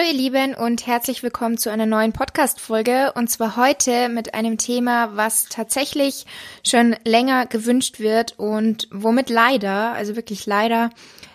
[0.00, 4.56] Hallo ihr Lieben und herzlich willkommen zu einer neuen Podcast-Folge und zwar heute mit einem
[4.56, 6.24] Thema, was tatsächlich
[6.66, 10.88] schon länger gewünscht wird und womit leider, also wirklich leider,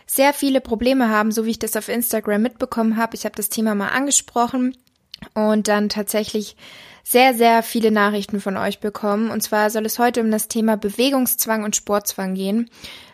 [0.08, 3.16] sehr viele Probleme haben, so wie ich das auf Instagram mitbekommen habe.
[3.16, 4.76] Ich habe das Thema mal angesprochen
[5.36, 6.56] und dann tatsächlich
[7.04, 9.30] sehr, sehr viele Nachrichten von euch bekommen.
[9.30, 12.72] Und zwar soll es heute um das Thema Bewegungszwang und Sportzwang gehen.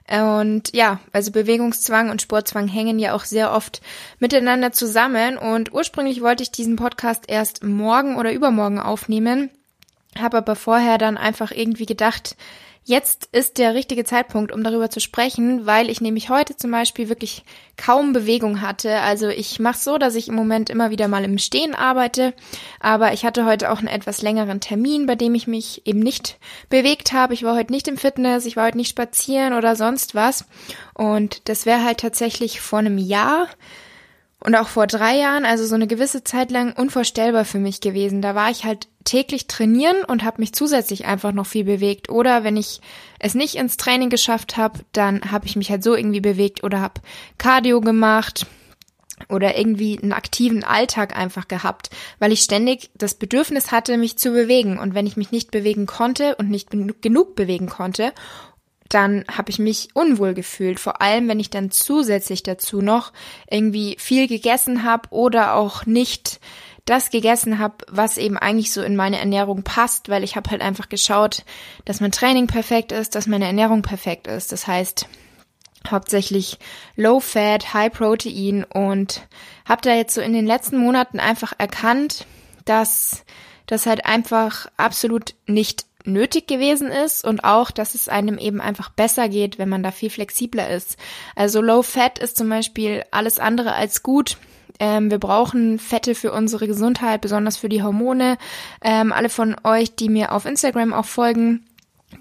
[0.10, 3.82] Und ja, also Bewegungszwang und Sportzwang hängen ja auch sehr oft
[4.20, 5.38] miteinander zusammen.
[5.38, 9.50] Und ursprünglich wollte ich diesen Podcast erst morgen oder übermorgen aufnehmen,
[10.18, 12.36] habe aber vorher dann einfach irgendwie gedacht,
[12.92, 17.08] Jetzt ist der richtige Zeitpunkt, um darüber zu sprechen, weil ich nämlich heute zum Beispiel
[17.08, 17.46] wirklich
[17.78, 19.00] kaum Bewegung hatte.
[19.00, 22.34] Also ich mache so, dass ich im Moment immer wieder mal im Stehen arbeite,
[22.82, 26.38] aber ich hatte heute auch einen etwas längeren Termin, bei dem ich mich eben nicht
[26.68, 27.34] bewegt habe.
[27.34, 30.44] Ich war heute nicht im Fitness, ich war heute nicht spazieren oder sonst was.
[30.94, 33.48] Und das wäre halt tatsächlich vor einem Jahr
[34.44, 38.22] und auch vor drei Jahren, also so eine gewisse Zeit lang unvorstellbar für mich gewesen.
[38.22, 42.10] Da war ich halt täglich trainieren und habe mich zusätzlich einfach noch viel bewegt.
[42.10, 42.82] Oder wenn ich
[43.20, 46.82] es nicht ins Training geschafft habe, dann habe ich mich halt so irgendwie bewegt oder
[46.82, 47.02] habe
[47.38, 48.48] Cardio gemacht
[49.30, 54.32] oder irgendwie einen aktiven Alltag einfach gehabt, weil ich ständig das Bedürfnis hatte, mich zu
[54.32, 54.80] bewegen.
[54.80, 56.70] Und wenn ich mich nicht bewegen konnte und nicht
[57.02, 58.12] genug bewegen konnte
[58.94, 60.80] dann habe ich mich unwohl gefühlt.
[60.80, 63.14] Vor allem, wenn ich dann zusätzlich dazu noch
[63.50, 66.40] irgendwie viel gegessen habe oder auch nicht
[66.86, 70.62] das gegessen habe, was eben eigentlich so in meine Ernährung passt, weil ich habe halt
[70.62, 71.46] einfach geschaut,
[71.86, 74.52] dass mein Training perfekt ist, dass meine Ernährung perfekt ist.
[74.52, 75.08] Das heißt,
[75.90, 76.60] hauptsächlich
[76.96, 79.28] Low Fat, High Protein und
[79.66, 82.26] habe da jetzt so in den letzten Monaten einfach erkannt,
[82.66, 83.24] dass
[83.68, 88.90] das halt einfach absolut nicht nötig gewesen ist und auch, dass es einem eben einfach
[88.90, 90.98] besser geht, wenn man da viel flexibler ist.
[91.36, 94.38] Also Low Fat ist zum Beispiel alles andere als gut.
[94.80, 98.38] Ähm, wir brauchen Fette für unsere Gesundheit, besonders für die Hormone.
[98.82, 101.64] Ähm, alle von euch, die mir auf Instagram auch folgen,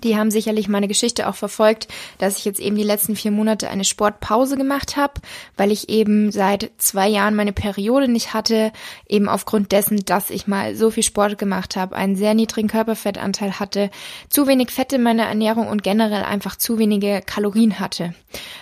[0.02, 3.68] die haben sicherlich meine Geschichte auch verfolgt, dass ich jetzt eben die letzten vier Monate
[3.68, 5.14] eine Sportpause gemacht habe,
[5.56, 8.72] weil ich eben seit zwei Jahren meine Periode nicht hatte,
[9.08, 13.58] eben aufgrund dessen, dass ich mal so viel Sport gemacht habe, einen sehr niedrigen Körperfettanteil
[13.60, 13.90] hatte,
[14.28, 18.14] zu wenig Fett in meiner Ernährung und generell einfach zu wenige Kalorien hatte.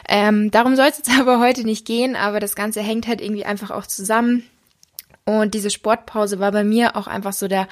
[0.09, 3.45] Ähm, darum soll es jetzt aber heute nicht gehen, aber das Ganze hängt halt irgendwie
[3.45, 4.45] einfach auch zusammen.
[5.25, 7.69] Und diese Sportpause war bei mir auch einfach so der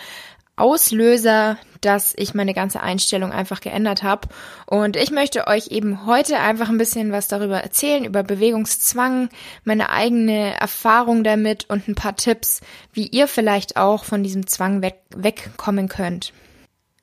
[0.57, 4.29] Auslöser, dass ich meine ganze Einstellung einfach geändert habe.
[4.67, 9.29] Und ich möchte euch eben heute einfach ein bisschen was darüber erzählen, über Bewegungszwang,
[9.65, 12.61] meine eigene Erfahrung damit und ein paar Tipps,
[12.93, 16.33] wie ihr vielleicht auch von diesem Zwang weg wegkommen könnt.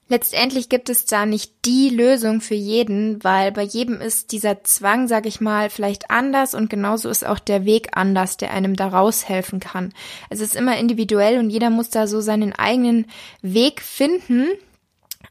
[0.09, 5.07] Letztendlich gibt es da nicht die Lösung für jeden, weil bei jedem ist dieser Zwang,
[5.07, 8.87] sag ich mal, vielleicht anders und genauso ist auch der Weg anders, der einem da
[8.89, 9.93] raushelfen kann.
[10.29, 13.05] Es ist immer individuell und jeder muss da so seinen eigenen
[13.41, 14.49] Weg finden.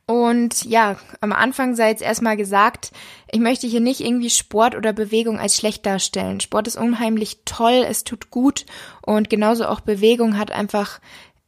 [0.07, 2.93] Und ja, am Anfang sei jetzt erstmal gesagt,
[3.31, 6.41] ich möchte hier nicht irgendwie Sport oder Bewegung als schlecht darstellen.
[6.41, 8.67] Sport ist unheimlich toll, es tut gut
[9.03, 11.01] und genauso auch Bewegung hat einfach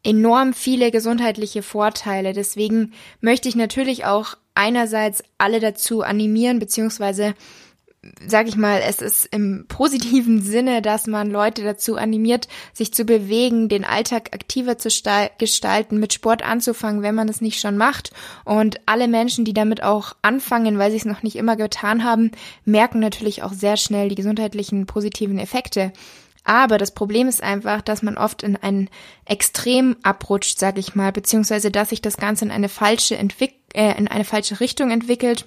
[0.04, 2.32] enorm viele gesundheitliche Vorteile.
[2.32, 7.34] Deswegen möchte ich natürlich auch einerseits alle dazu animieren, beziehungsweise
[8.26, 13.04] sag ich mal, es ist im positiven Sinne, dass man Leute dazu animiert, sich zu
[13.04, 14.88] bewegen, den Alltag aktiver zu
[15.38, 18.12] gestalten, mit Sport anzufangen, wenn man es nicht schon macht.
[18.44, 22.30] Und alle Menschen, die damit auch anfangen, weil sie es noch nicht immer getan haben,
[22.64, 25.92] merken natürlich auch sehr schnell die gesundheitlichen positiven Effekte.
[26.44, 28.90] Aber das Problem ist einfach, dass man oft in ein
[29.24, 33.96] Extrem abrutscht, sag ich mal, beziehungsweise dass sich das Ganze in eine falsche Entwick äh,
[33.98, 35.46] in eine falsche Richtung entwickelt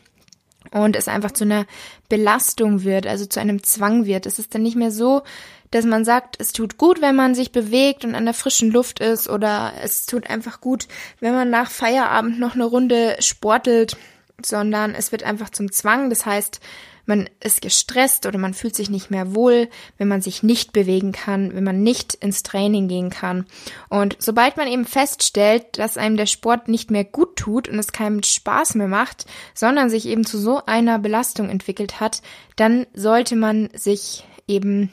[0.72, 1.66] und es einfach zu einer
[2.10, 4.26] Belastung wird, also zu einem Zwang wird.
[4.26, 5.24] Es ist dann nicht mehr so,
[5.72, 9.00] dass man sagt, es tut gut, wenn man sich bewegt und an der frischen Luft
[9.00, 10.88] ist oder es tut einfach gut,
[11.20, 13.98] wenn man nach Feierabend noch eine Runde sportelt,
[14.44, 16.10] sondern es wird einfach zum Zwang.
[16.10, 16.60] Das heißt,
[17.08, 21.12] man ist gestresst oder man fühlt sich nicht mehr wohl, wenn man sich nicht bewegen
[21.12, 23.46] kann, wenn man nicht ins Training gehen kann.
[23.90, 27.92] Und sobald man eben feststellt, dass einem der Sport nicht mehr gut tut und es
[27.92, 32.22] keinen Spaß mehr macht, sondern sich eben zu so einer Belastung entwickelt hat,
[32.56, 34.92] dann sollte man sich eben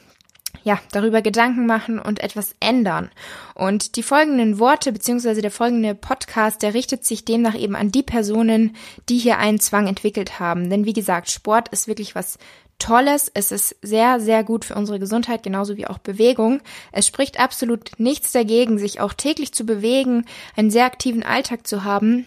[0.62, 3.10] ja, darüber Gedanken machen und etwas ändern.
[3.54, 8.02] Und die folgenden Worte beziehungsweise der folgende Podcast, der richtet sich demnach eben an die
[8.02, 8.76] Personen,
[9.08, 10.70] die hier einen Zwang entwickelt haben.
[10.70, 12.38] Denn wie gesagt, Sport ist wirklich was
[12.78, 13.30] Tolles.
[13.34, 16.60] Es ist sehr, sehr gut für unsere Gesundheit, genauso wie auch Bewegung.
[16.92, 20.24] Es spricht absolut nichts dagegen, sich auch täglich zu bewegen,
[20.56, 22.26] einen sehr aktiven Alltag zu haben.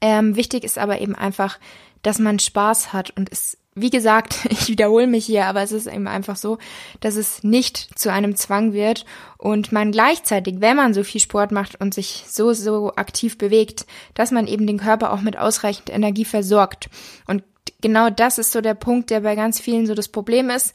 [0.00, 1.58] Ähm, wichtig ist aber eben einfach,
[2.02, 5.86] dass man Spaß hat und es wie gesagt, ich wiederhole mich hier, aber es ist
[5.86, 6.58] eben einfach so,
[7.00, 9.04] dass es nicht zu einem Zwang wird
[9.38, 13.86] und man gleichzeitig, wenn man so viel Sport macht und sich so, so aktiv bewegt,
[14.14, 16.88] dass man eben den Körper auch mit ausreichend Energie versorgt.
[17.26, 17.42] Und
[17.80, 20.74] genau das ist so der Punkt, der bei ganz vielen so das Problem ist.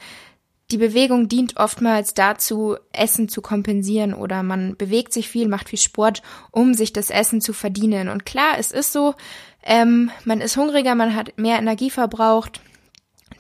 [0.72, 5.80] Die Bewegung dient oftmals dazu, Essen zu kompensieren oder man bewegt sich viel, macht viel
[5.80, 8.08] Sport, um sich das Essen zu verdienen.
[8.08, 9.16] Und klar, es ist so,
[9.64, 12.62] ähm, man ist hungriger, man hat mehr Energie verbraucht,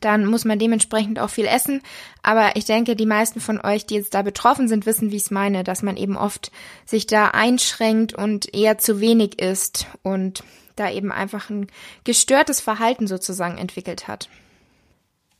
[0.02, 1.82] dann muss man dementsprechend auch viel essen.
[2.24, 5.24] Aber ich denke, die meisten von euch, die jetzt da betroffen sind, wissen, wie ich
[5.24, 6.52] es meine, dass man eben oft
[6.86, 10.44] sich da einschränkt und eher zu wenig isst und
[10.76, 11.68] da eben einfach ein
[12.04, 14.30] gestörtes Verhalten sozusagen entwickelt hat.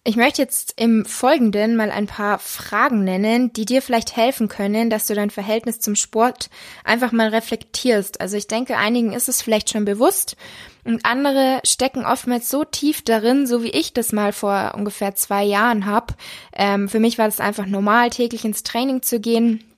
[0.06, 4.90] Ich möchte jetzt im Folgenden mal ein paar Fragen nennen, die dir vielleicht helfen können,
[4.90, 6.50] dass du dein Verhältnis zum Sport
[6.86, 8.22] einfach mal reflektierst.
[8.22, 10.38] Also ich denke, einigen ist es vielleicht schon bewusst
[10.86, 15.44] und andere stecken oftmals so tief darin, so wie ich das mal vor ungefähr zwei
[15.44, 16.16] Jahren habe.
[16.54, 19.69] Ähm, für mich war das einfach normal, täglich ins Training zu gehen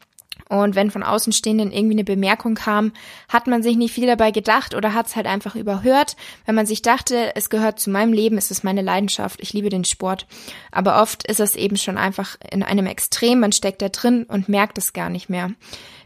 [0.51, 2.92] und wenn von Außenstehenden irgendwie eine Bemerkung kam,
[3.30, 6.18] hat man sich nicht viel dabei gedacht oder hat es halt einfach überhört.
[6.45, 9.69] Wenn man sich dachte, es gehört zu meinem Leben, es ist meine Leidenschaft, ich liebe
[9.69, 10.27] den Sport.
[10.69, 14.50] Aber oft ist es eben schon einfach in einem Extrem, man steckt da drin und
[14.50, 15.51] merkt es gar nicht mehr.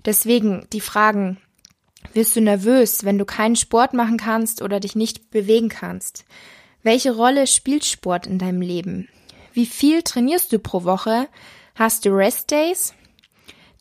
[0.06, 1.38] Deswegen die Fragen,
[2.14, 6.24] wirst du nervös, wenn du keinen Sport machen kannst oder dich nicht bewegen kannst?
[6.84, 9.10] Welche Rolle spielt Sport in deinem Leben?
[9.54, 11.30] Wie viel trainierst du pro Woche?
[11.74, 12.94] Hast du Restdays?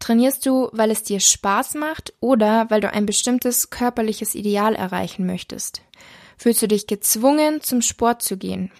[0.04, 5.24] Trainierst du, weil es dir Spaß macht oder weil du ein bestimmtes körperliches Ideal erreichen
[5.24, 5.80] möchtest?
[6.36, 8.70] Fühlst du dich gezwungen, zum Sport zu gehen?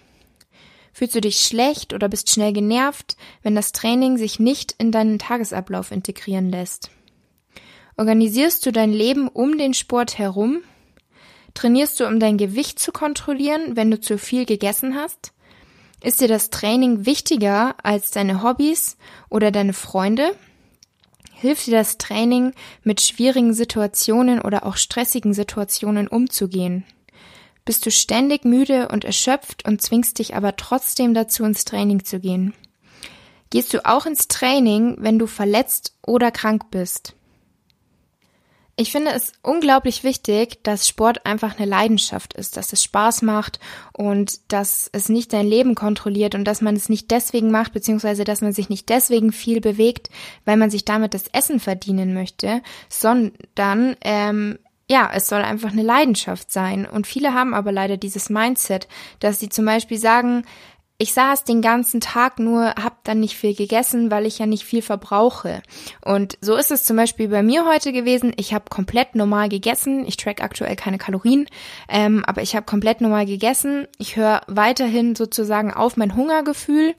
[0.93, 5.17] Fühlst du dich schlecht oder bist schnell genervt, wenn das Training sich nicht in deinen
[5.17, 6.91] Tagesablauf integrieren lässt?
[7.97, 10.61] Organisierst du dein Leben um den Sport herum?
[11.55, 15.33] Trainierst du, um dein Gewicht zu kontrollieren, wenn du zu viel gegessen hast?
[16.03, 18.95] Ist dir das Training wichtiger als deine Hobbys
[19.31, 20.35] oder deine Freunde?
[21.45, 26.85] Hilft dir das Training, mit schwierigen Situationen oder auch stressigen Situationen umzugehen?
[27.65, 32.19] Bist du ständig müde und erschöpft und zwingst dich aber trotzdem dazu, ins Training zu
[32.19, 32.55] gehen?
[33.51, 37.13] Gehst du auch ins Training, wenn du verletzt oder krank bist?
[38.77, 43.61] Ich finde es unglaublich wichtig, dass Sport einfach eine Leidenschaft ist, dass es Spaß macht
[43.93, 48.25] und dass es nicht dein Leben kontrolliert und dass man es nicht deswegen macht, beziehungsweise
[48.25, 50.09] dass man sich nicht deswegen viel bewegt,
[50.43, 55.81] weil man sich damit das Essen verdienen möchte, sondern ähm, ja, es soll einfach eine
[55.81, 56.85] Leidenschaft sein.
[56.85, 58.89] Und viele haben aber leider dieses Mindset,
[59.21, 60.43] dass sie zum Beispiel sagen,
[60.97, 64.63] ich saß den ganzen Tag nur, hab dann nicht viel gegessen, weil ich ja nicht
[64.63, 65.61] viel verbrauche.
[66.03, 68.31] Und so ist es zum Beispiel bei mir heute gewesen.
[68.37, 70.05] Ich habe komplett normal gegessen.
[70.07, 71.47] Ich track aktuell keine Kalorien,
[71.89, 73.87] ähm, aber ich habe komplett normal gegessen.
[73.97, 76.95] Ich höre weiterhin sozusagen auf mein Hungergefühl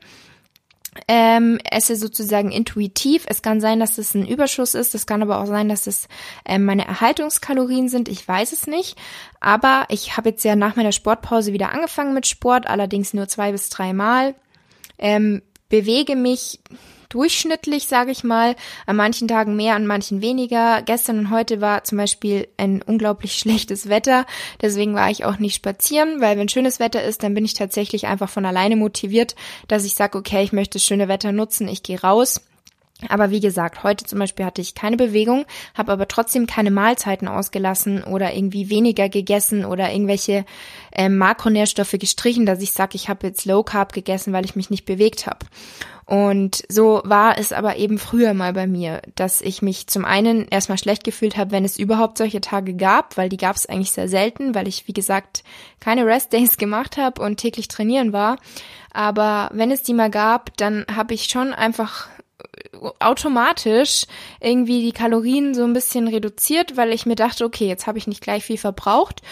[1.08, 3.25] ähm, esse sozusagen intuitiv.
[3.28, 4.94] Es kann sein, dass es ein Überschuss ist.
[4.94, 6.09] Es kann aber auch sein, dass es
[6.44, 8.09] ähm, meine Erhaltungskalorien sind.
[8.09, 8.97] Ich weiß es nicht.
[9.40, 13.52] Aber ich habe jetzt ja nach meiner Sportpause wieder angefangen mit Sport, allerdings nur zwei
[13.52, 14.35] bis drei.
[14.99, 16.61] Ähm, bewege mich
[17.08, 18.56] durchschnittlich, sage ich mal.
[18.86, 20.82] An manchen Tagen mehr, an manchen weniger.
[20.82, 24.26] Gestern und heute war zum Beispiel ein unglaublich schlechtes Wetter.
[24.62, 28.06] Deswegen war ich auch nicht spazieren, weil wenn schönes Wetter ist, dann bin ich tatsächlich
[28.06, 29.34] einfach von alleine motiviert,
[29.68, 32.40] dass ich sage, okay, ich möchte das schöne Wetter nutzen, ich gehe raus.
[33.10, 37.28] Aber wie gesagt, heute zum Beispiel hatte ich keine Bewegung, habe aber trotzdem keine Mahlzeiten
[37.28, 40.46] ausgelassen oder irgendwie weniger gegessen oder irgendwelche
[40.92, 44.70] äh, Makronährstoffe gestrichen, dass ich sage, ich habe jetzt Low Carb gegessen, weil ich mich
[44.70, 45.40] nicht bewegt habe.
[46.06, 50.46] Und so war es aber eben früher mal bei mir, dass ich mich zum einen
[50.48, 53.90] erstmal schlecht gefühlt habe, wenn es überhaupt solche Tage gab, weil die gab es eigentlich
[53.90, 55.42] sehr selten, weil ich, wie gesagt,
[55.80, 58.38] keine Rest-Days gemacht habe und täglich trainieren war.
[58.92, 62.08] Aber wenn es die mal gab, dann habe ich schon einfach
[63.00, 64.07] automatisch
[64.40, 68.07] irgendwie die Kalorien so ein bisschen reduziert, weil ich mir dachte, okay, jetzt habe ich
[68.07, 69.23] nicht gleich viel verbraucht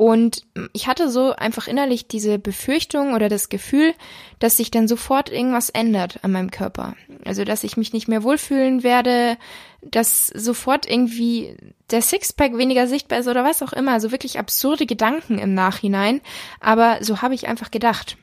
[0.00, 3.92] und ich hatte so einfach innerlich diese Befürchtung oder das Gefühl,
[4.38, 6.96] dass sich dann sofort irgendwas ändert an meinem Körper.
[7.26, 9.36] Also, dass ich mich nicht mehr wohlfühlen werde,
[9.82, 11.54] dass sofort irgendwie
[11.90, 13.92] der Sixpack weniger sichtbar ist oder was auch immer.
[13.92, 16.22] Also wirklich absurde Gedanken im Nachhinein.
[16.60, 18.16] Aber so habe ich einfach gedacht.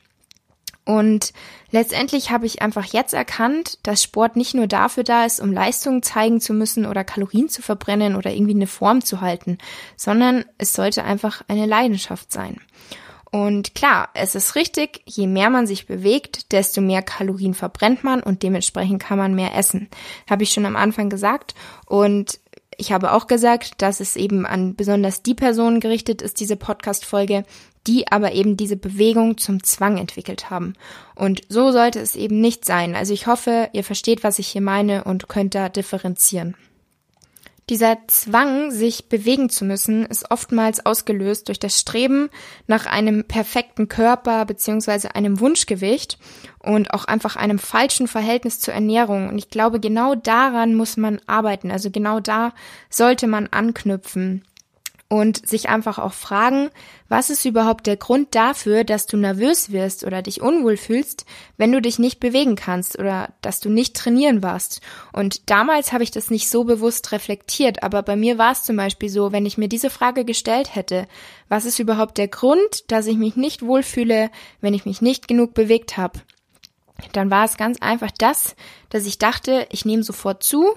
[0.88, 1.34] Und
[1.70, 6.02] letztendlich habe ich einfach jetzt erkannt, dass Sport nicht nur dafür da ist, um Leistungen
[6.02, 9.58] zeigen zu müssen oder Kalorien zu verbrennen oder irgendwie eine Form zu halten,
[9.96, 12.56] sondern es sollte einfach eine Leidenschaft sein.
[13.30, 18.22] Und klar, es ist richtig, je mehr man sich bewegt, desto mehr Kalorien verbrennt man
[18.22, 19.90] und dementsprechend kann man mehr essen.
[20.30, 21.54] Habe ich schon am Anfang gesagt.
[21.84, 22.40] Und
[22.78, 27.44] ich habe auch gesagt, dass es eben an besonders die Personen gerichtet ist, diese Podcast-Folge,
[27.86, 30.74] die aber eben diese Bewegung zum Zwang entwickelt haben.
[31.14, 32.94] Und so sollte es eben nicht sein.
[32.94, 36.54] Also ich hoffe, ihr versteht, was ich hier meine und könnt da differenzieren.
[37.68, 42.30] Dieser Zwang, sich bewegen zu müssen, ist oftmals ausgelöst durch das Streben
[42.66, 46.18] nach einem perfekten Körper beziehungsweise einem Wunschgewicht
[46.60, 49.28] und auch einfach einem falschen Verhältnis zur Ernährung.
[49.28, 51.70] Und ich glaube, genau daran muss man arbeiten.
[51.70, 52.54] Also genau da
[52.88, 54.44] sollte man anknüpfen
[55.10, 56.68] und sich einfach auch fragen,
[57.08, 61.24] was ist überhaupt der Grund dafür, dass du nervös wirst oder dich unwohl fühlst,
[61.56, 64.82] wenn du dich nicht bewegen kannst oder dass du nicht trainieren warst.
[65.14, 68.76] Und damals habe ich das nicht so bewusst reflektiert, aber bei mir war es zum
[68.76, 71.08] Beispiel so, wenn ich mir diese Frage gestellt hätte,
[71.48, 75.54] was ist überhaupt der Grund, dass ich mich nicht wohlfühle, wenn ich mich nicht genug
[75.54, 76.20] bewegt habe,
[77.12, 78.56] dann war es ganz einfach das,
[78.90, 80.74] dass ich dachte, ich nehme sofort zu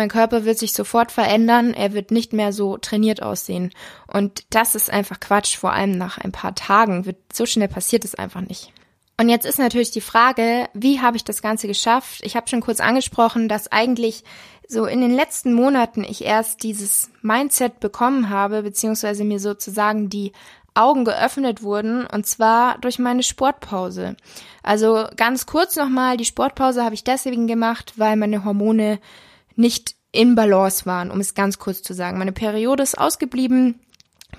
[0.00, 3.70] mein Körper wird sich sofort verändern, er wird nicht mehr so trainiert aussehen.
[4.06, 7.04] Und das ist einfach Quatsch, vor allem nach ein paar Tagen.
[7.04, 8.72] Wird, so schnell passiert es einfach nicht.
[9.18, 12.22] Und jetzt ist natürlich die Frage, wie habe ich das Ganze geschafft?
[12.22, 14.24] Ich habe schon kurz angesprochen, dass eigentlich
[14.66, 20.32] so in den letzten Monaten ich erst dieses Mindset bekommen habe, beziehungsweise mir sozusagen die
[20.72, 24.16] Augen geöffnet wurden, und zwar durch meine Sportpause.
[24.62, 28.98] Also ganz kurz nochmal, die Sportpause habe ich deswegen gemacht, weil meine Hormone
[29.60, 32.18] nicht in Balance waren, um es ganz kurz zu sagen.
[32.18, 33.80] Meine Periode ist ausgeblieben,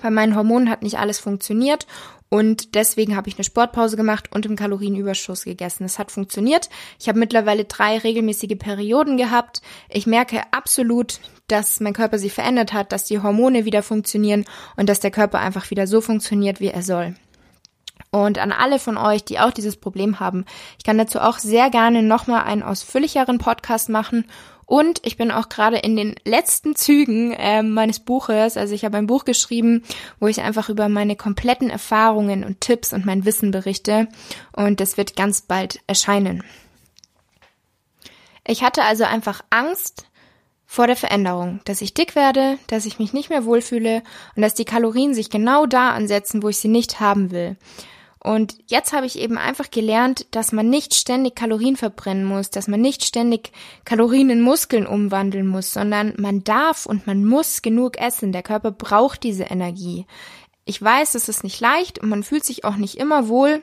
[0.02, 1.86] bei meinen Hormonen hat nicht alles funktioniert
[2.32, 5.84] und deswegen habe ich eine Sportpause gemacht und im Kalorienüberschuss gegessen.
[5.84, 6.70] Es hat funktioniert.
[6.98, 9.60] Ich habe mittlerweile drei regelmäßige Perioden gehabt.
[9.90, 14.88] Ich merke absolut, dass mein Körper sich verändert hat, dass die Hormone wieder funktionieren und
[14.88, 17.14] dass der Körper einfach wieder so funktioniert, wie er soll.
[18.10, 20.46] Und an alle von euch, die auch dieses Problem haben,
[20.78, 24.24] ich kann dazu auch sehr gerne nochmal einen ausführlicheren Podcast machen
[24.72, 28.56] und ich bin auch gerade in den letzten Zügen äh, meines Buches.
[28.56, 29.82] Also ich habe ein Buch geschrieben,
[30.18, 34.08] wo ich einfach über meine kompletten Erfahrungen und Tipps und mein Wissen berichte.
[34.50, 36.42] Und das wird ganz bald erscheinen.
[38.46, 40.06] Ich hatte also einfach Angst
[40.64, 44.02] vor der Veränderung, dass ich dick werde, dass ich mich nicht mehr wohlfühle
[44.36, 47.58] und dass die Kalorien sich genau da ansetzen, wo ich sie nicht haben will.
[48.22, 52.68] Und jetzt habe ich eben einfach gelernt, dass man nicht ständig Kalorien verbrennen muss, dass
[52.68, 53.50] man nicht ständig
[53.84, 58.30] Kalorien in Muskeln umwandeln muss, sondern man darf und man muss genug essen.
[58.30, 60.06] Der Körper braucht diese Energie.
[60.64, 63.60] Ich weiß, es ist nicht leicht und man fühlt sich auch nicht immer wohl.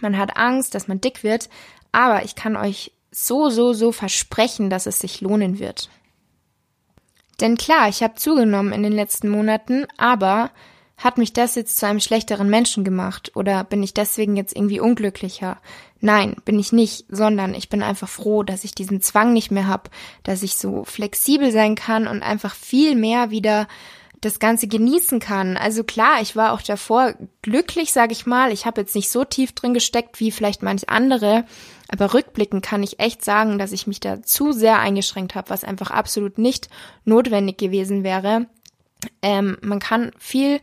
[0.00, 1.50] Man hat Angst, dass man dick wird,
[1.92, 5.90] aber ich kann euch so, so, so versprechen, dass es sich lohnen wird.
[7.40, 10.50] Denn klar, ich habe zugenommen in den letzten Monaten, aber
[10.96, 14.80] hat mich das jetzt zu einem schlechteren Menschen gemacht oder bin ich deswegen jetzt irgendwie
[14.80, 15.58] unglücklicher?
[16.00, 19.66] Nein, bin ich nicht, sondern ich bin einfach froh, dass ich diesen Zwang nicht mehr
[19.66, 19.90] habe,
[20.22, 23.66] dass ich so flexibel sein kann und einfach viel mehr wieder
[24.24, 25.56] das Ganze genießen kann.
[25.56, 28.52] Also klar, ich war auch davor glücklich, sage ich mal.
[28.52, 31.44] Ich habe jetzt nicht so tief drin gesteckt wie vielleicht manche andere,
[31.88, 35.64] aber rückblickend kann ich echt sagen, dass ich mich da zu sehr eingeschränkt habe, was
[35.64, 36.68] einfach absolut nicht
[37.04, 38.46] notwendig gewesen wäre.
[39.22, 40.60] Ähm, man kann viel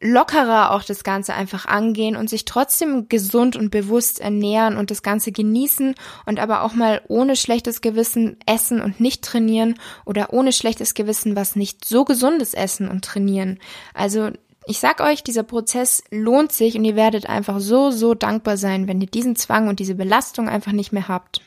[0.00, 5.02] lockerer auch das Ganze einfach angehen und sich trotzdem gesund und bewusst ernähren und das
[5.02, 5.94] Ganze genießen
[6.26, 11.36] und aber auch mal ohne schlechtes Gewissen essen und nicht trainieren oder ohne schlechtes Gewissen
[11.36, 13.58] was nicht so gesundes essen und trainieren.
[13.94, 14.30] Also
[14.66, 18.86] ich sag euch, dieser Prozess lohnt sich und ihr werdet einfach so, so dankbar sein,
[18.88, 21.40] wenn ihr diesen Zwang und diese Belastung einfach nicht mehr habt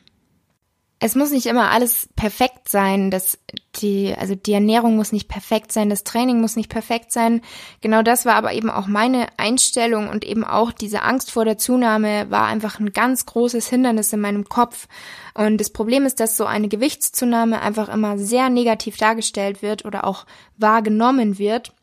[0.99, 3.37] es muss nicht immer alles perfekt sein, dass
[3.75, 7.41] die, also die Ernährung muss nicht perfekt sein, das Training muss nicht perfekt sein.
[7.81, 11.59] Genau das war aber eben auch meine Einstellung und eben auch diese Angst vor der
[11.59, 14.87] Zunahme war einfach ein ganz großes Hindernis in meinem Kopf.
[15.35, 20.03] Und das Problem ist, dass so eine Gewichtszunahme einfach immer sehr negativ dargestellt wird oder
[20.03, 20.25] auch
[20.57, 21.73] wahrgenommen wird.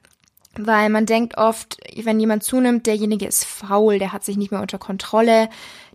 [0.56, 4.60] Weil man denkt oft, wenn jemand zunimmt, derjenige ist faul, der hat sich nicht mehr
[4.60, 5.48] unter Kontrolle,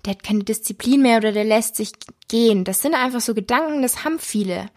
[0.05, 1.91] der hat keine Disziplin mehr oder der lässt sich
[2.27, 2.63] gehen.
[2.63, 4.67] Das sind einfach so Gedanken, das haben viele.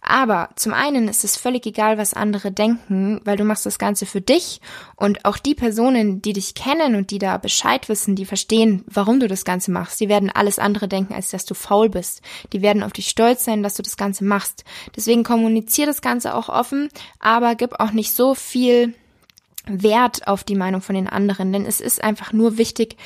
[0.00, 4.06] Aber zum einen ist es völlig egal, was andere denken, weil du machst das Ganze
[4.06, 4.60] für dich
[4.96, 9.20] und auch die Personen, die dich kennen und die da Bescheid wissen, die verstehen, warum
[9.20, 12.22] du das Ganze machst, die werden alles andere denken, als dass du faul bist.
[12.52, 14.64] Die werden auf dich stolz sein, dass du das Ganze machst.
[14.96, 18.94] Deswegen kommunizier das Ganze auch offen, aber gib auch nicht so viel
[19.66, 22.96] Wert auf die Meinung von den anderen, denn es ist einfach nur wichtig,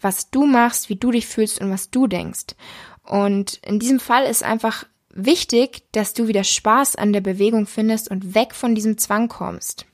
[0.00, 2.54] was du machst, wie du dich fühlst und was du denkst.
[3.04, 8.10] Und in diesem Fall ist einfach wichtig, dass du wieder Spaß an der Bewegung findest
[8.10, 9.86] und weg von diesem Zwang kommst.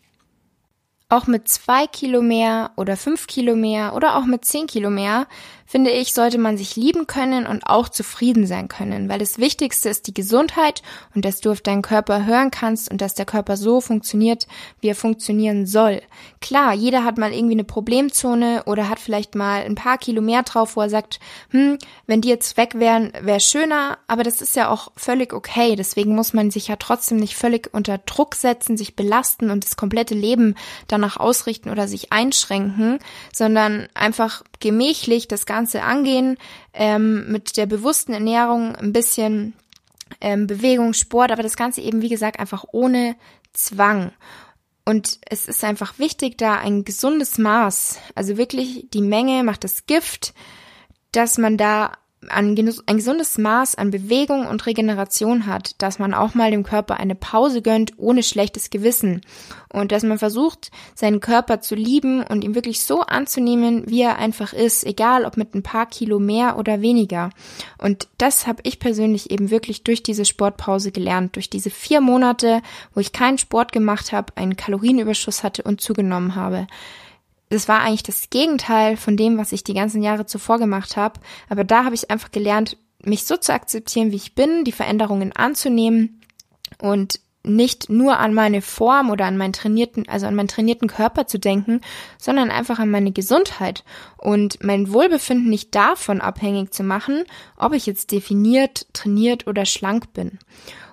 [1.09, 5.29] Auch mit zwei Kilo mehr oder fünf Kilo mehr oder auch mit zehn Kilo mehr
[5.67, 9.89] finde ich, sollte man sich lieben können und auch zufrieden sein können, weil das Wichtigste
[9.89, 10.83] ist die Gesundheit
[11.15, 14.47] und dass du auf deinen Körper hören kannst und dass der Körper so funktioniert,
[14.81, 16.03] wie er funktionieren soll.
[16.41, 20.45] Klar, jeder hat mal irgendwie eine Problemzone oder hat vielleicht mal ein paar Kilo mehr
[20.45, 21.19] drauf, wo er sagt,
[21.51, 25.75] hm, wenn die jetzt weg wären, wäre schöner, aber das ist ja auch völlig okay.
[25.75, 29.77] Deswegen muss man sich ja trotzdem nicht völlig unter Druck setzen, sich belasten und das
[29.77, 30.55] komplette Leben
[30.87, 33.01] danach ausrichten oder sich einschränken,
[33.33, 36.37] sondern einfach gemächlich das Ganze angehen,
[36.73, 39.55] ähm, mit der bewussten Ernährung, ein bisschen
[40.21, 43.17] ähm, Bewegung, Sport, aber das Ganze eben, wie gesagt, einfach ohne
[43.53, 44.13] Zwang.
[44.85, 49.87] Und es ist einfach wichtig, da ein gesundes Maß, also wirklich die Menge macht das
[49.87, 50.33] Gift,
[51.11, 51.93] dass man da
[52.29, 52.57] ein,
[52.87, 57.15] ein gesundes Maß an Bewegung und Regeneration hat, dass man auch mal dem Körper eine
[57.15, 59.21] Pause gönnt ohne schlechtes Gewissen
[59.73, 64.19] und dass man versucht, seinen Körper zu lieben und ihn wirklich so anzunehmen, wie er
[64.19, 67.31] einfach ist, egal ob mit ein paar Kilo mehr oder weniger.
[67.79, 72.63] Und das habe ich persönlich eben wirklich durch diese Sportpause gelernt, durch diese vier Monate,
[72.95, 76.67] wo ich keinen Sport gemacht habe, einen Kalorienüberschuss hatte und zugenommen habe
[77.49, 81.21] das war eigentlich das Gegenteil von dem, was ich die ganzen Jahre zuvor gemacht habe.
[81.49, 85.33] Aber da habe ich einfach gelernt, mich so zu akzeptieren, wie ich bin, die Veränderungen
[85.33, 86.21] anzunehmen
[86.81, 91.29] und nicht nur an meine Form oder an meinen trainierten, also an meinen trainierten Körper
[91.29, 91.81] zu denken,
[92.19, 93.85] sondern einfach an meine Gesundheit
[94.17, 97.23] und mein Wohlbefinden nicht davon abhängig zu machen,
[97.57, 100.41] ob ich jetzt definiert, trainiert oder schlank bin.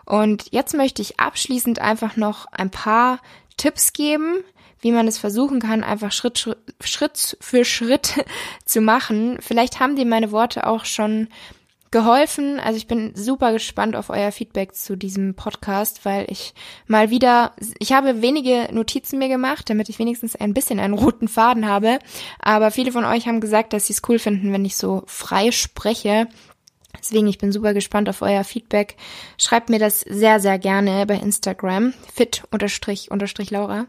[0.05, 3.19] Und jetzt möchte ich abschließend einfach noch ein paar
[3.57, 4.43] Tipps geben,
[4.83, 8.25] wie man es versuchen kann, einfach Schritt, Schritt für Schritt
[8.65, 9.37] zu machen.
[9.39, 11.29] Vielleicht haben dir meine Worte auch schon
[11.93, 12.59] geholfen.
[12.59, 16.53] Also ich bin super gespannt auf euer Feedback zu diesem Podcast, weil ich
[16.87, 21.27] mal wieder, ich habe wenige Notizen mir gemacht, damit ich wenigstens ein bisschen einen roten
[21.27, 21.99] Faden habe.
[22.39, 25.51] Aber viele von euch haben gesagt, dass sie es cool finden, wenn ich so frei
[25.51, 26.27] spreche.
[26.99, 28.95] Deswegen, ich bin super gespannt auf euer Feedback.
[29.37, 31.93] Schreibt mir das sehr, sehr gerne bei Instagram.
[32.13, 33.87] Fit unterstrich unterstrich Laura.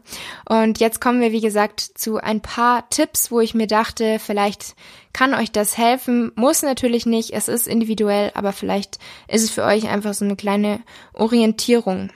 [0.49, 4.75] Und jetzt kommen wir, wie gesagt, zu ein paar Tipps, wo ich mir dachte, vielleicht
[5.13, 6.31] kann euch das helfen.
[6.35, 7.31] Muss natürlich nicht.
[7.31, 10.81] Es ist individuell, aber vielleicht ist es für euch einfach so eine kleine
[11.13, 12.09] Orientierung.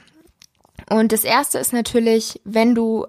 [0.90, 3.06] Und das erste ist natürlich, wenn du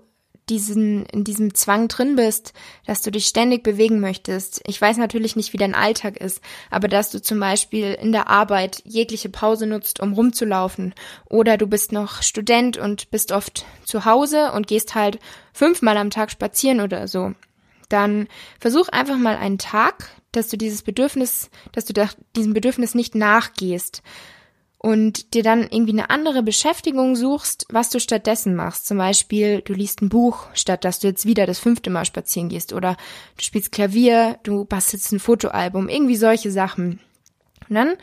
[0.49, 2.53] diesen, in diesem Zwang drin bist,
[2.87, 4.63] dass du dich ständig bewegen möchtest.
[4.67, 8.29] Ich weiß natürlich nicht, wie dein Alltag ist, aber dass du zum Beispiel in der
[8.29, 10.95] Arbeit jegliche Pause nutzt, um rumzulaufen.
[11.27, 15.19] Oder du bist noch Student und bist oft zu Hause und gehst halt
[15.53, 17.33] fünfmal am Tag spazieren oder so.
[17.89, 22.95] Dann versuch einfach mal einen Tag, dass du dieses Bedürfnis, dass du da, diesem Bedürfnis
[22.95, 24.03] nicht nachgehst
[24.83, 28.87] und dir dann irgendwie eine andere Beschäftigung suchst, was du stattdessen machst.
[28.87, 32.49] Zum Beispiel, du liest ein Buch, statt dass du jetzt wieder das fünfte Mal spazieren
[32.49, 32.73] gehst.
[32.73, 32.97] Oder
[33.37, 36.99] du spielst Klavier, du bastelst ein Fotoalbum, irgendwie solche Sachen.
[37.69, 37.97] Und dann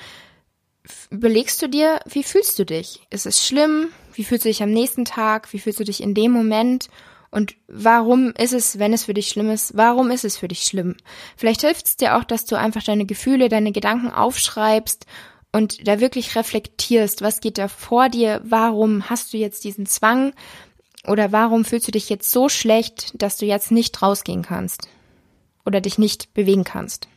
[1.09, 3.01] überlegst du dir, wie fühlst du dich?
[3.09, 3.87] Ist es schlimm?
[4.13, 5.51] Wie fühlst du dich am nächsten Tag?
[5.53, 6.89] Wie fühlst du dich in dem Moment?
[7.31, 10.61] Und warum ist es, wenn es für dich schlimm ist, warum ist es für dich
[10.61, 10.95] schlimm?
[11.37, 15.07] Vielleicht hilft es dir auch, dass du einfach deine Gefühle, deine Gedanken aufschreibst
[15.51, 20.33] und da wirklich reflektierst, was geht da vor dir, warum hast du jetzt diesen Zwang
[21.05, 24.89] oder warum fühlst du dich jetzt so schlecht, dass du jetzt nicht rausgehen kannst
[25.65, 27.07] oder dich nicht bewegen kannst.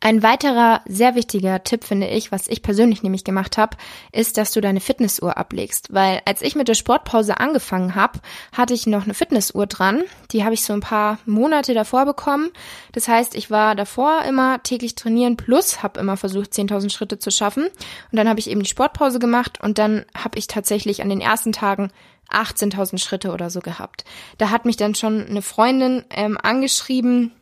[0.00, 3.76] Ein weiterer sehr wichtiger Tipp finde ich, was ich persönlich nämlich gemacht habe,
[4.12, 5.92] ist, dass du deine Fitnessuhr ablegst.
[5.92, 8.20] Weil als ich mit der Sportpause angefangen habe,
[8.52, 10.02] hatte ich noch eine Fitnessuhr dran.
[10.32, 12.50] Die habe ich so ein paar Monate davor bekommen.
[12.92, 17.30] Das heißt, ich war davor immer täglich trainieren plus habe immer versucht, 10.000 Schritte zu
[17.30, 17.64] schaffen.
[17.64, 21.20] Und dann habe ich eben die Sportpause gemacht und dann habe ich tatsächlich an den
[21.20, 21.90] ersten Tagen
[22.30, 24.04] 18.000 Schritte oder so gehabt.
[24.38, 27.32] Da hat mich dann schon eine Freundin ähm, angeschrieben,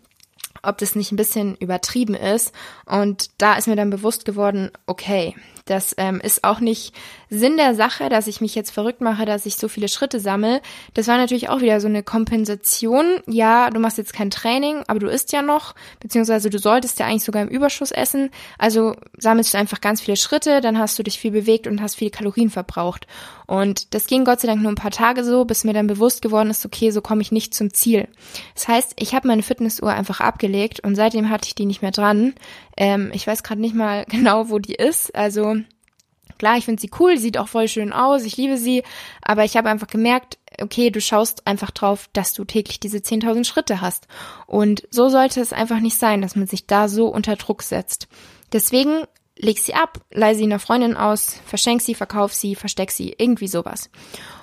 [0.62, 2.52] ob das nicht ein bisschen übertrieben ist.
[2.86, 5.34] Und da ist mir dann bewusst geworden, okay,
[5.68, 6.94] das ähm, ist auch nicht
[7.31, 10.62] Sinn der Sache, dass ich mich jetzt verrückt mache, dass ich so viele Schritte sammle.
[10.94, 13.20] Das war natürlich auch wieder so eine Kompensation.
[13.26, 17.07] Ja, du machst jetzt kein Training, aber du isst ja noch, beziehungsweise du solltest ja
[17.07, 18.31] eigentlich sogar im Überschuss essen.
[18.57, 21.96] Also sammelst du einfach ganz viele Schritte, dann hast du dich viel bewegt und hast
[21.96, 23.07] viele Kalorien verbraucht.
[23.46, 26.20] Und das ging Gott sei Dank nur ein paar Tage so, bis mir dann bewusst
[26.20, 28.09] geworden ist, okay, so komme ich nicht zum Ziel.
[28.54, 31.90] Das heißt, ich habe meine Fitnessuhr einfach abgelegt und seitdem hatte ich die nicht mehr
[31.90, 32.35] dran.
[32.78, 35.14] Ähm, ich weiß gerade nicht mal genau, wo die ist.
[35.14, 35.56] Also
[36.38, 38.84] Klar, ich finde sie cool, sieht auch voll schön aus, ich liebe sie,
[39.22, 43.44] aber ich habe einfach gemerkt, okay, du schaust einfach drauf, dass du täglich diese 10.000
[43.44, 44.06] Schritte hast.
[44.46, 48.06] Und so sollte es einfach nicht sein, dass man sich da so unter Druck setzt.
[48.52, 49.02] Deswegen
[49.36, 53.48] leg sie ab, leih sie einer Freundin aus, verschenk sie, verkauf sie, versteck sie, irgendwie
[53.48, 53.90] sowas.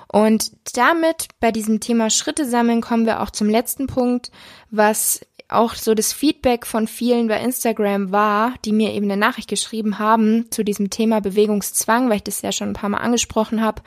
[0.08, 4.30] Und damit bei diesem Thema Schritte sammeln kommen wir auch zum letzten Punkt,
[4.70, 9.48] was auch so das Feedback von vielen bei Instagram war, die mir eben eine Nachricht
[9.48, 13.62] geschrieben haben zu diesem Thema Bewegungszwang, weil ich das ja schon ein paar Mal angesprochen
[13.62, 13.82] habe.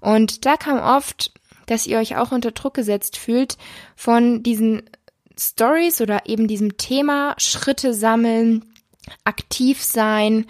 [0.00, 1.32] Und da kam oft,
[1.66, 3.56] dass ihr euch auch unter Druck gesetzt fühlt
[3.96, 4.82] von diesen
[5.38, 8.72] Stories oder eben diesem Thema Schritte sammeln,
[9.24, 10.46] aktiv sein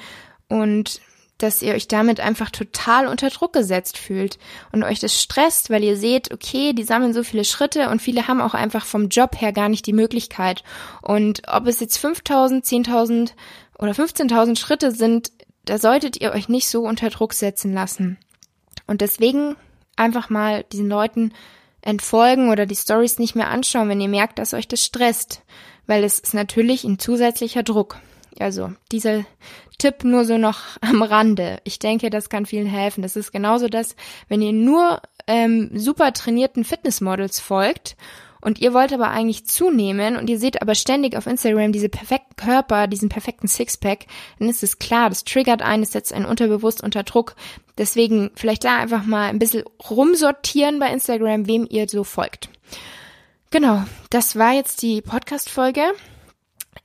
[0.48, 1.00] und
[1.42, 4.38] dass ihr euch damit einfach total unter Druck gesetzt fühlt
[4.72, 8.28] und euch das stresst, weil ihr seht, okay, die sammeln so viele Schritte und viele
[8.28, 10.62] haben auch einfach vom Job her gar nicht die Möglichkeit.
[11.02, 13.32] Und ob es jetzt 5000, 10.000
[13.78, 15.32] oder 15.000 Schritte sind,
[15.64, 18.18] da solltet ihr euch nicht so unter Druck setzen lassen.
[18.86, 19.56] Und deswegen
[19.96, 21.32] einfach mal diesen Leuten
[21.82, 25.42] entfolgen oder die Stories nicht mehr anschauen, wenn ihr merkt, dass euch das stresst,
[25.86, 27.98] weil es ist natürlich ein zusätzlicher Druck.
[28.38, 29.24] Also dieser
[29.78, 31.58] Tipp nur so noch am Rande.
[31.64, 33.02] Ich denke, das kann vielen helfen.
[33.02, 33.96] Das ist genauso das,
[34.28, 37.96] wenn ihr nur ähm, super trainierten Fitnessmodels folgt
[38.40, 42.36] und ihr wollt aber eigentlich zunehmen und ihr seht aber ständig auf Instagram diese perfekten
[42.36, 44.06] Körper, diesen perfekten Sixpack,
[44.38, 47.34] dann ist es klar, das triggert einen, das setzt einen unterbewusst unter Druck.
[47.76, 52.48] Deswegen vielleicht da einfach mal ein bisschen rumsortieren bei Instagram, wem ihr so folgt.
[53.50, 55.82] Genau, das war jetzt die Podcast-Folge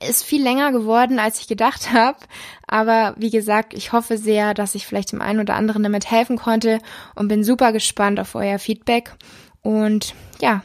[0.00, 2.18] ist viel länger geworden, als ich gedacht habe.
[2.66, 6.36] Aber wie gesagt, ich hoffe sehr, dass ich vielleicht dem einen oder anderen damit helfen
[6.36, 6.80] konnte
[7.14, 9.12] und bin super gespannt auf euer Feedback.
[9.62, 10.62] Und ja,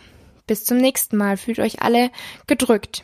[0.47, 1.37] bis zum nächsten Mal.
[1.37, 2.11] Fühlt euch alle
[2.47, 3.03] gedrückt.